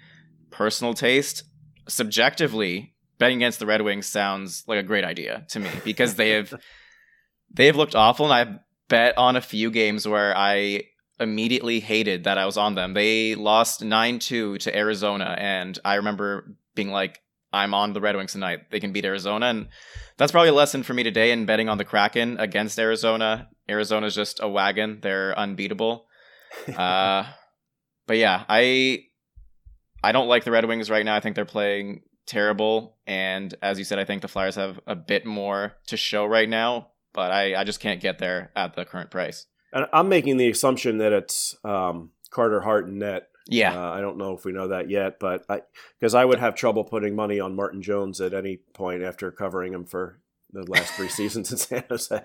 personal 0.50 0.94
taste. 0.94 1.44
Subjectively, 1.88 2.94
betting 3.18 3.38
against 3.38 3.58
the 3.58 3.66
Red 3.66 3.82
Wings 3.82 4.06
sounds 4.06 4.64
like 4.66 4.78
a 4.78 4.82
great 4.82 5.04
idea 5.04 5.46
to 5.50 5.60
me 5.60 5.70
because 5.84 6.14
they 6.14 6.30
have 6.30 6.54
they've 7.52 7.76
looked 7.76 7.94
awful, 7.94 8.30
and 8.30 8.34
I 8.34 8.60
bet 8.88 9.16
on 9.18 9.36
a 9.36 9.40
few 9.40 9.70
games 9.70 10.06
where 10.06 10.36
I 10.36 10.84
immediately 11.20 11.80
hated 11.80 12.24
that 12.24 12.38
I 12.38 12.46
was 12.46 12.56
on 12.56 12.74
them. 12.74 12.94
They 12.94 13.34
lost 13.34 13.82
9 13.82 14.18
2 14.18 14.58
to 14.58 14.76
Arizona, 14.76 15.36
and 15.38 15.78
I 15.84 15.94
remember 15.94 16.56
being 16.74 16.90
like, 16.90 17.20
I'm 17.52 17.74
on 17.74 17.92
the 17.92 18.00
Red 18.00 18.16
Wings 18.16 18.32
tonight. 18.32 18.70
They 18.70 18.80
can 18.80 18.92
beat 18.92 19.04
Arizona. 19.04 19.46
And 19.46 19.68
that's 20.16 20.32
probably 20.32 20.50
a 20.50 20.54
lesson 20.54 20.82
for 20.82 20.92
me 20.94 21.02
today 21.02 21.30
in 21.32 21.46
betting 21.46 21.68
on 21.68 21.78
the 21.78 21.84
Kraken 21.84 22.38
against 22.38 22.78
Arizona. 22.78 23.48
Arizona's 23.68 24.14
just 24.14 24.40
a 24.42 24.48
wagon. 24.48 24.98
They're 25.00 25.38
unbeatable. 25.38 26.06
uh, 26.76 27.24
but 28.06 28.16
yeah, 28.16 28.44
I 28.48 29.04
I 30.02 30.12
don't 30.12 30.28
like 30.28 30.44
the 30.44 30.50
Red 30.50 30.66
Wings 30.66 30.90
right 30.90 31.04
now. 31.04 31.16
I 31.16 31.20
think 31.20 31.36
they're 31.36 31.44
playing 31.44 32.02
terrible. 32.26 32.96
And 33.06 33.54
as 33.62 33.78
you 33.78 33.84
said, 33.84 33.98
I 33.98 34.04
think 34.04 34.22
the 34.22 34.28
Flyers 34.28 34.56
have 34.56 34.78
a 34.86 34.94
bit 34.94 35.24
more 35.26 35.74
to 35.86 35.96
show 35.96 36.26
right 36.26 36.48
now, 36.48 36.88
but 37.18 37.32
I, 37.32 37.60
I 37.60 37.64
just 37.64 37.80
can't 37.80 38.00
get 38.00 38.20
there 38.20 38.52
at 38.54 38.76
the 38.76 38.84
current 38.84 39.10
price. 39.10 39.46
And 39.72 39.86
I'm 39.92 40.08
making 40.08 40.36
the 40.36 40.48
assumption 40.50 40.98
that 40.98 41.12
it's 41.12 41.56
um, 41.64 42.10
Carter 42.30 42.60
Hart 42.60 42.86
and 42.86 43.00
net. 43.00 43.26
Yeah. 43.48 43.76
Uh, 43.76 43.90
I 43.90 44.00
don't 44.00 44.18
know 44.18 44.34
if 44.34 44.44
we 44.44 44.52
know 44.52 44.68
that 44.68 44.88
yet, 44.88 45.18
but 45.18 45.44
I 45.48 45.62
because 45.98 46.14
I, 46.14 46.24
would 46.24 46.38
have 46.38 46.54
trouble 46.54 46.84
putting 46.84 47.16
money 47.16 47.40
on 47.40 47.56
Martin 47.56 47.82
Jones 47.82 48.20
at 48.20 48.34
any 48.34 48.58
point 48.72 49.02
after 49.02 49.32
covering 49.32 49.74
him 49.74 49.84
for 49.84 50.20
the 50.52 50.62
last 50.70 50.92
three 50.92 51.08
seasons 51.18 51.50
in 51.50 51.58
San 51.58 51.82
Jose. 51.88 52.22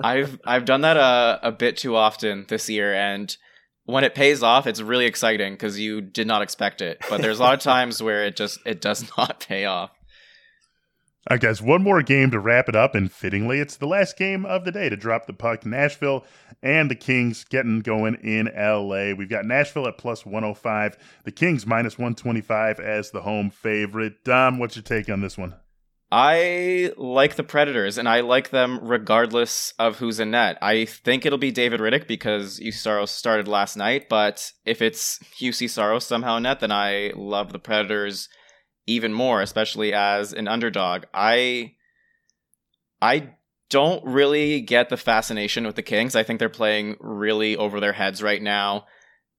I've 0.00 0.38
I've 0.44 0.64
done 0.64 0.82
that 0.82 0.96
a, 0.96 1.48
a 1.48 1.50
bit 1.50 1.76
too 1.76 1.96
often 1.96 2.46
this 2.48 2.70
year, 2.70 2.94
and 2.94 3.36
when 3.86 4.04
it 4.04 4.14
pays 4.14 4.44
off, 4.44 4.68
it's 4.68 4.80
really 4.80 5.06
exciting 5.06 5.54
because 5.54 5.80
you 5.80 6.00
did 6.00 6.28
not 6.28 6.42
expect 6.42 6.80
it. 6.80 6.98
But 7.10 7.22
there's 7.22 7.40
a 7.40 7.42
lot 7.42 7.54
of 7.54 7.60
times 7.74 8.00
where 8.00 8.24
it 8.24 8.36
just 8.36 8.60
it 8.64 8.80
does 8.80 9.10
not 9.18 9.40
pay 9.40 9.64
off. 9.64 9.90
All 11.30 11.34
right, 11.34 11.42
guys, 11.42 11.60
one 11.60 11.82
more 11.82 12.00
game 12.00 12.30
to 12.30 12.40
wrap 12.40 12.70
it 12.70 12.74
up, 12.74 12.94
and 12.94 13.12
fittingly, 13.12 13.60
it's 13.60 13.76
the 13.76 13.86
last 13.86 14.16
game 14.16 14.46
of 14.46 14.64
the 14.64 14.72
day 14.72 14.88
to 14.88 14.96
drop 14.96 15.26
the 15.26 15.34
puck. 15.34 15.66
Nashville 15.66 16.24
and 16.62 16.90
the 16.90 16.94
Kings 16.94 17.44
getting 17.44 17.80
going 17.80 18.14
in 18.14 18.46
LA. 18.46 19.12
We've 19.12 19.28
got 19.28 19.44
Nashville 19.44 19.86
at 19.86 19.98
plus 19.98 20.24
105, 20.24 20.96
the 21.24 21.30
Kings 21.30 21.66
minus 21.66 21.98
125 21.98 22.80
as 22.80 23.10
the 23.10 23.20
home 23.20 23.50
favorite. 23.50 24.24
Dom, 24.24 24.58
what's 24.58 24.76
your 24.76 24.82
take 24.82 25.10
on 25.10 25.20
this 25.20 25.36
one? 25.36 25.54
I 26.10 26.94
like 26.96 27.36
the 27.36 27.44
Predators, 27.44 27.98
and 27.98 28.08
I 28.08 28.20
like 28.20 28.48
them 28.48 28.80
regardless 28.82 29.74
of 29.78 29.98
who's 29.98 30.20
in 30.20 30.30
net. 30.30 30.56
I 30.62 30.86
think 30.86 31.26
it'll 31.26 31.36
be 31.36 31.50
David 31.50 31.80
Rittich 31.80 32.06
because 32.06 32.58
Saros 32.74 33.10
started 33.10 33.46
last 33.46 33.76
night, 33.76 34.08
but 34.08 34.50
if 34.64 34.80
it's 34.80 35.18
Juuse 35.38 35.68
Saros 35.68 36.06
somehow 36.06 36.38
in 36.38 36.44
net, 36.44 36.60
then 36.60 36.72
I 36.72 37.12
love 37.14 37.52
the 37.52 37.58
Predators 37.58 38.30
even 38.88 39.12
more, 39.12 39.40
especially 39.42 39.92
as 39.92 40.32
an 40.32 40.48
underdog. 40.48 41.04
I 41.14 41.74
I 43.00 43.34
don't 43.70 44.04
really 44.04 44.60
get 44.60 44.88
the 44.88 44.96
fascination 44.96 45.66
with 45.66 45.76
the 45.76 45.82
Kings. 45.82 46.16
I 46.16 46.22
think 46.22 46.38
they're 46.38 46.48
playing 46.48 46.96
really 47.00 47.56
over 47.56 47.80
their 47.80 47.92
heads 47.92 48.22
right 48.22 48.42
now. 48.42 48.86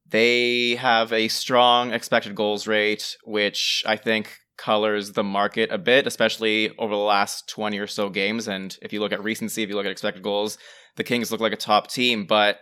They 0.07 0.75
have 0.75 1.11
a 1.11 1.27
strong 1.27 1.91
expected 1.91 2.35
goals 2.35 2.67
rate, 2.67 3.17
which 3.25 3.83
I 3.85 3.95
think 3.95 4.37
colors 4.57 5.13
the 5.13 5.23
market 5.23 5.71
a 5.71 5.77
bit, 5.77 6.05
especially 6.05 6.75
over 6.77 6.93
the 6.93 7.01
last 7.01 7.49
20 7.49 7.79
or 7.79 7.87
so 7.87 8.09
games. 8.09 8.47
And 8.47 8.77
if 8.81 8.93
you 8.93 8.99
look 8.99 9.11
at 9.11 9.23
recency, 9.23 9.63
if 9.63 9.69
you 9.69 9.75
look 9.75 9.85
at 9.85 9.91
expected 9.91 10.21
goals, 10.21 10.57
the 10.95 11.03
Kings 11.03 11.31
look 11.31 11.41
like 11.41 11.53
a 11.53 11.57
top 11.57 11.87
team, 11.87 12.25
but 12.25 12.59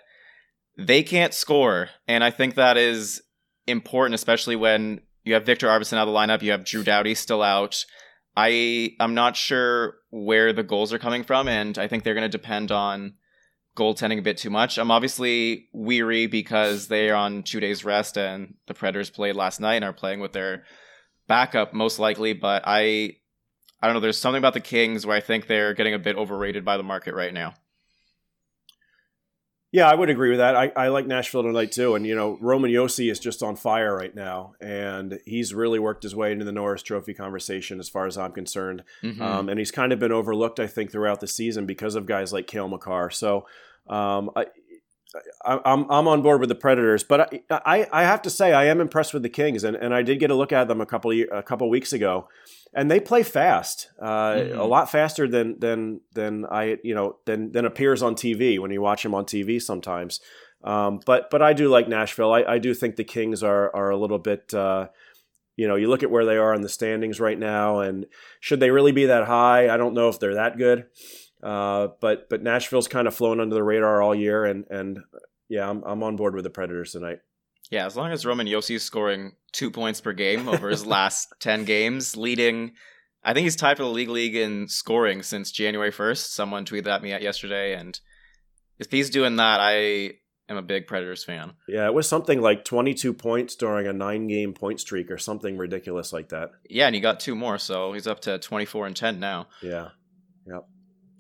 they 0.78 1.04
can't 1.04 1.34
score. 1.34 1.90
And 2.08 2.24
I 2.24 2.32
think 2.32 2.56
that 2.56 2.78
is 2.78 3.22
important, 3.66 4.16
especially 4.16 4.56
when 4.56 5.02
you 5.28 5.34
have 5.36 5.46
Viktor 5.46 5.68
Arvidsson 5.68 5.98
out 5.98 6.08
of 6.08 6.14
the 6.14 6.18
lineup, 6.18 6.42
you 6.42 6.52
have 6.52 6.66
Drew 6.66 6.84
Doughty 6.84 7.16
still 7.16 7.44
out. 7.44 7.86
I 8.36 8.92
I'm 9.00 9.14
not 9.14 9.36
sure 9.36 9.96
where 10.10 10.54
the 10.54 10.64
goals 10.64 10.94
are 10.94 11.00
coming 11.00 11.24
from, 11.24 11.48
and 11.48 11.78
I 11.78 11.88
think 11.88 12.04
they're 12.04 12.14
going 12.14 12.30
to 12.30 12.38
depend 12.38 12.72
on 12.72 13.16
goaltending 13.76 14.20
a 14.20 14.24
bit 14.24 14.38
too 14.38 14.50
much. 14.50 14.78
I'm 14.78 14.92
obviously 14.92 15.70
weary 15.74 16.28
because 16.28 16.88
they 16.88 17.10
are 17.10 17.16
on 17.16 17.44
two 17.44 17.60
days 17.60 17.86
rest, 17.86 18.18
and 18.18 18.56
the 18.68 18.74
Predators 18.74 19.10
played 19.10 19.36
last 19.36 19.60
night 19.60 19.76
and 19.76 19.86
are 19.86 19.94
playing 19.94 20.20
with 20.20 20.34
their 20.34 20.64
backup 21.28 21.74
most 21.74 22.00
likely, 22.00 22.34
but 22.34 22.64
I 22.66 23.18
I 23.82 23.88
don't 23.88 23.94
know, 23.94 24.00
there's 24.00 24.18
something 24.18 24.40
about 24.40 24.54
the 24.54 24.60
Kings 24.60 25.06
where 25.06 25.16
I 25.16 25.22
think 25.22 25.48
they're 25.48 25.74
getting 25.74 25.94
a 25.94 26.00
bit 26.00 26.16
overrated 26.16 26.66
by 26.66 26.78
the 26.78 26.84
market 26.84 27.14
right 27.14 27.34
now. 27.34 27.54
Yeah, 29.78 29.88
I 29.88 29.94
would 29.94 30.10
agree 30.10 30.32
with 30.32 30.40
that. 30.40 30.56
I, 30.56 30.72
I 30.76 30.88
like 30.88 31.06
Nashville 31.06 31.44
tonight 31.44 31.72
too. 31.72 31.94
And, 31.94 32.04
you 32.04 32.16
know, 32.16 32.40
Roman 32.42 32.72
Josi 32.72 33.12
is 33.12 33.20
just 33.20 33.44
on 33.44 33.56
fire 33.56 33.96
right 33.96 34.16
now. 34.16 34.56
And 34.60 35.20
he's 35.24 35.54
really 35.54 35.78
worked 35.78 36.02
his 36.02 36.16
way 36.16 36.32
into 36.32 36.46
the 36.46 36.52
Norris 36.52 36.82
Trophy 36.82 37.14
conversation 37.14 37.80
as 37.80 37.88
far 37.88 38.08
as 38.08 38.18
I'm 38.18 38.32
concerned. 38.32 38.84
Mm-hmm. 39.04 39.22
Um, 39.22 39.50
and 39.50 39.60
he's 39.60 39.70
kind 39.70 39.94
of 39.94 40.00
been 40.00 40.12
overlooked, 40.12 40.60
I 40.60 40.66
think, 40.66 40.92
throughout 40.92 41.20
the 41.20 41.28
season 41.28 41.68
because 41.68 41.94
of 41.94 42.08
guys 42.08 42.34
like 42.34 42.48
Cale 42.48 42.68
Makar. 42.68 43.12
So 43.12 43.46
um, 43.88 44.32
I, 44.36 44.48
I'm 45.46 45.90
I'm 45.90 46.08
on 46.08 46.22
board 46.22 46.40
with 46.40 46.50
the 46.50 46.56
Predators, 46.56 47.04
but 47.04 47.34
I, 47.34 47.62
I, 47.66 47.88
I 47.92 48.04
have 48.04 48.22
to 48.24 48.30
say 48.30 48.54
I 48.54 48.66
am 48.66 48.82
impressed 48.82 49.14
with 49.14 49.24
the 49.24 49.30
Kings, 49.30 49.64
and, 49.64 49.76
and 49.76 49.94
I 49.94 50.02
did 50.02 50.20
get 50.20 50.32
a 50.32 50.36
look 50.36 50.52
at 50.52 50.68
them 50.68 50.82
a 50.82 50.86
couple 50.86 51.12
a 51.12 51.44
couple 51.44 51.70
weeks 51.70 51.94
ago, 51.94 52.28
and 52.74 52.92
they 52.92 53.00
play 53.00 53.24
fast, 53.24 53.90
uh, 54.02 54.34
mm-hmm. 54.34 54.60
a 54.60 54.66
lot 54.66 54.92
faster 54.92 55.28
than 55.28 55.60
than 55.60 56.02
than 56.14 56.46
I 56.46 56.78
you 56.84 56.94
know 56.94 57.18
than 57.26 57.52
than 57.52 57.66
appears 57.66 58.04
on 58.04 58.16
TV 58.16 58.60
when 58.60 58.72
you 58.72 58.82
watch 58.82 59.04
them 59.04 59.16
on 59.16 59.26
TV 59.26 59.62
sometimes. 59.62 60.20
Um, 60.64 61.00
but 61.06 61.30
but 61.30 61.42
I 61.42 61.54
do 61.54 61.70
like 61.70 61.88
Nashville. 61.88 62.34
I, 62.34 62.44
I 62.44 62.58
do 62.58 62.74
think 62.74 62.96
the 62.96 63.04
Kings 63.04 63.44
are 63.44 63.74
are 63.76 63.90
a 63.90 63.98
little 63.98 64.20
bit. 64.20 64.54
Uh, 64.54 64.90
you 65.56 65.68
know, 65.68 65.76
you 65.76 65.90
look 65.90 66.04
at 66.04 66.12
where 66.12 66.26
they 66.26 66.38
are 66.38 66.54
in 66.54 66.62
the 66.62 66.70
standings 66.70 67.20
right 67.20 67.40
now, 67.40 67.80
and 67.80 68.06
should 68.40 68.60
they 68.60 68.70
really 68.70 68.92
be 68.92 69.06
that 69.06 69.26
high? 69.26 69.74
I 69.74 69.78
don't 69.78 69.96
know 69.96 70.10
if 70.10 70.20
they're 70.20 70.36
that 70.36 70.58
good. 70.58 70.86
Uh, 71.42 71.90
but 72.02 72.30
but 72.30 72.42
Nashville's 72.42 72.88
kind 72.88 73.08
of 73.08 73.16
flown 73.16 73.40
under 73.40 73.56
the 73.56 73.64
radar 73.64 74.02
all 74.02 74.16
year, 74.16 74.46
and 74.46 74.66
and 74.70 75.00
yeah, 75.50 75.70
I'm 75.70 75.84
I'm 75.84 76.04
on 76.04 76.16
board 76.16 76.34
with 76.34 76.44
the 76.44 76.50
Predators 76.50 76.92
tonight. 76.92 77.20
Yeah, 77.70 77.86
as 77.86 77.96
long 77.96 78.12
as 78.12 78.26
Roman 78.26 78.48
Josi 78.48 78.76
is 78.76 78.84
scoring 78.84 79.34
two 79.52 79.70
points 79.70 80.02
per 80.02 80.14
game 80.14 80.48
over 80.48 80.70
his 80.70 80.86
last 80.96 81.34
ten 81.40 81.66
games, 81.66 82.18
leading, 82.18 82.74
I 83.24 83.34
think 83.34 83.44
he's 83.44 83.56
tied 83.56 83.78
for 83.78 83.84
the 83.84 83.90
league 83.90 84.10
league 84.10 84.36
in 84.36 84.68
scoring 84.68 85.22
since 85.22 85.52
January 85.52 85.92
first. 85.92 86.34
Someone 86.34 86.66
tweeted 86.66 86.88
at 86.88 87.04
me 87.04 87.12
at 87.12 87.22
yesterday, 87.22 87.76
and 87.76 88.00
if 88.80 88.90
he's 88.90 89.10
doing 89.10 89.36
that, 89.36 89.60
I 89.60 90.14
am 90.50 90.58
a 90.58 90.62
big 90.62 90.88
Predators 90.88 91.24
fan. 91.24 91.54
Yeah, 91.68 91.86
it 91.86 91.94
was 91.94 92.08
something 92.08 92.42
like 92.42 92.66
22 92.66 93.14
points 93.14 93.56
during 93.56 93.88
a 93.88 93.94
nine 93.94 94.28
game 94.28 94.54
point 94.54 94.80
streak 94.80 95.12
or 95.12 95.18
something 95.18 95.58
ridiculous 95.58 96.14
like 96.14 96.30
that. 96.30 96.52
Yeah, 96.70 96.88
and 96.88 96.96
he 96.96 97.02
got 97.02 97.20
two 97.20 97.36
more, 97.36 97.58
so 97.58 97.94
he's 97.94 98.08
up 98.08 98.22
to 98.22 98.40
24 98.40 98.88
and 98.88 98.96
10 98.96 99.20
now. 99.20 99.48
Yeah. 99.62 99.90
Yep. 100.48 100.68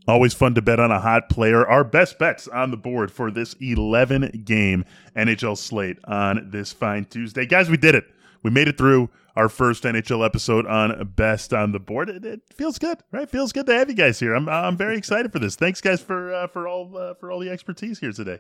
Always 0.08 0.34
fun 0.34 0.56
to 0.56 0.62
bet 0.62 0.80
on 0.80 0.90
a 0.90 1.02
hot 1.02 1.28
player. 1.28 1.68
Our 1.68 1.84
best 1.84 2.18
bets 2.18 2.48
on 2.48 2.72
the 2.72 2.78
board 2.78 3.12
for 3.12 3.30
this 3.30 3.56
11 3.60 4.44
game 4.46 4.86
NHL 5.18 5.58
slate 5.58 5.98
on 6.06 6.50
this 6.50 6.72
fine 6.72 7.06
Tuesday. 7.06 7.46
Guys, 7.46 7.70
we 7.70 7.76
did 7.76 7.94
it. 7.94 8.06
We 8.42 8.50
made 8.50 8.70
it 8.70 8.78
through 8.78 9.10
our 9.36 9.50
first 9.50 9.84
NHL 9.84 10.26
episode 10.26 10.66
on 10.66 11.12
Best 11.16 11.54
on 11.54 11.74
the 11.74 11.80
Board. 11.80 12.10
It, 12.10 12.26
it 12.26 12.42
feels 12.56 12.80
good, 12.80 13.00
right? 13.12 13.30
Feels 13.30 13.52
good 13.52 13.66
to 13.66 13.74
have 13.74 13.90
you 13.90 13.96
guys 13.96 14.20
here. 14.20 14.34
I'm 14.34 14.48
I'm 14.48 14.78
very 14.78 14.98
excited 14.98 15.32
for 15.32 15.40
this. 15.40 15.56
Thanks, 15.56 15.82
guys, 15.82 16.02
for 16.02 16.34
uh, 16.34 16.48
for 16.48 16.68
all 16.68 16.98
uh, 16.98 17.14
for 17.16 17.30
all 17.30 17.40
the 17.40 17.50
expertise 17.50 18.00
here 18.00 18.14
today. 18.14 18.40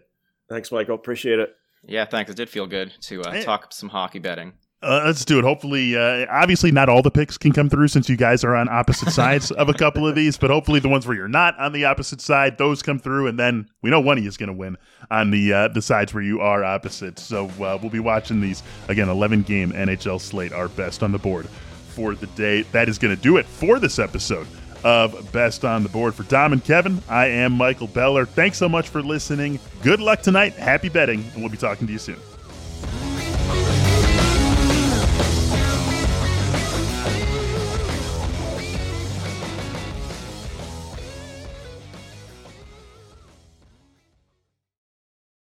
Thanks, 0.49 0.71
Michael. 0.71 0.95
Appreciate 0.95 1.39
it. 1.39 1.53
Yeah, 1.85 2.05
thanks. 2.05 2.31
It 2.31 2.37
did 2.37 2.49
feel 2.49 2.65
good 2.65 2.93
to 3.01 3.21
uh, 3.21 3.41
talk 3.43 3.73
some 3.73 3.89
hockey 3.89 4.19
betting. 4.19 4.53
Uh, 4.83 5.01
let's 5.05 5.25
do 5.25 5.39
it. 5.39 5.43
Hopefully, 5.43 5.97
uh, 5.97 6.27
obviously, 6.29 6.71
not 6.71 6.87
all 6.87 7.01
the 7.01 7.09
picks 7.09 7.35
can 7.35 7.51
come 7.51 7.67
through 7.67 7.87
since 7.87 8.07
you 8.07 8.15
guys 8.15 8.43
are 8.43 8.55
on 8.55 8.69
opposite 8.69 9.09
sides 9.09 9.49
of 9.51 9.69
a 9.69 9.73
couple 9.73 10.07
of 10.07 10.13
these, 10.13 10.37
but 10.37 10.51
hopefully, 10.51 10.79
the 10.79 10.87
ones 10.87 11.07
where 11.07 11.17
you're 11.17 11.27
not 11.27 11.57
on 11.59 11.73
the 11.73 11.85
opposite 11.85 12.21
side, 12.21 12.59
those 12.59 12.83
come 12.83 12.99
through, 12.99 13.25
and 13.25 13.39
then 13.39 13.67
we 13.81 13.89
know 13.89 13.99
one 13.99 14.19
of 14.19 14.23
you 14.23 14.29
is 14.29 14.37
going 14.37 14.47
to 14.47 14.53
win 14.53 14.77
on 15.09 15.31
the 15.31 15.51
uh, 15.51 15.67
the 15.69 15.81
sides 15.81 16.13
where 16.13 16.23
you 16.23 16.41
are 16.41 16.63
opposite. 16.63 17.17
So 17.17 17.45
uh, 17.59 17.79
we'll 17.81 17.89
be 17.89 17.99
watching 17.99 18.39
these 18.39 18.61
again. 18.87 19.09
11 19.09 19.43
game 19.43 19.71
NHL 19.71 20.21
slate, 20.21 20.53
our 20.53 20.67
best 20.67 21.01
on 21.01 21.11
the 21.11 21.17
board 21.17 21.47
for 21.47 22.13
the 22.13 22.27
day. 22.27 22.61
That 22.71 22.87
is 22.87 22.99
going 22.99 23.15
to 23.15 23.21
do 23.21 23.37
it 23.37 23.47
for 23.47 23.79
this 23.79 23.97
episode 23.97 24.45
of 24.83 25.31
Best 25.31 25.65
on 25.65 25.81
the 25.81 25.89
Board. 25.89 26.13
For 26.13 26.23
Dom 26.23 26.53
and 26.53 26.63
Kevin, 26.63 27.01
I 27.09 27.25
am 27.27 27.53
Michael 27.53 27.87
Beller. 27.87 28.25
Thanks 28.25 28.57
so 28.59 28.69
much 28.69 28.89
for 28.89 29.01
listening. 29.01 29.59
Good 29.81 29.99
luck 29.99 30.21
tonight. 30.21 30.53
Happy 30.53 30.89
betting, 30.89 31.23
and 31.33 31.41
we'll 31.41 31.49
be 31.49 31.57
talking 31.57 31.87
to 31.87 31.93
you 31.93 31.99
soon. 31.99 32.17